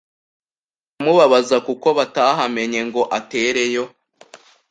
[0.97, 3.83] Biramubabaza kuko batahamenye ngo atereyo